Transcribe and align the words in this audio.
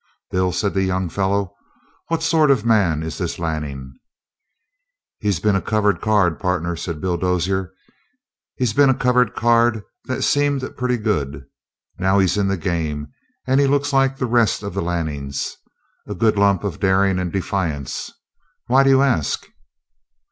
"Bill," 0.31 0.51
said 0.51 0.73
the 0.73 0.81
young 0.83 1.09
fellow, 1.09 1.53
"what 2.07 2.23
sort 2.23 2.49
of 2.49 2.63
a 2.63 2.67
man 2.67 3.03
is 3.03 3.19
this 3.19 3.37
Lanning?" 3.37 3.93
"He's 5.19 5.39
been 5.39 5.55
a 5.55 5.61
covered 5.61 6.01
card, 6.01 6.39
partner," 6.39 6.75
said 6.75 6.99
Bill 7.01 7.17
Dozier. 7.17 7.71
"He's 8.55 8.73
been 8.73 8.89
a 8.89 8.95
covered 8.97 9.35
card 9.35 9.83
that 10.05 10.23
seemed 10.23 10.67
pretty 10.75 10.97
good. 10.97 11.45
Now 11.99 12.17
he's 12.17 12.35
in 12.35 12.47
the 12.47 12.57
game, 12.57 13.09
and 13.45 13.59
he 13.61 13.67
looks 13.67 13.93
like 13.93 14.17
the 14.17 14.25
rest 14.25 14.63
of 14.63 14.73
the 14.73 14.81
Lannings 14.81 15.55
a 16.07 16.15
good 16.15 16.35
lump 16.35 16.63
of 16.63 16.79
daring 16.79 17.19
and 17.19 17.31
defiance. 17.31 18.09
Why 18.65 18.81
d'you 18.81 19.03
ask?" 19.03 19.45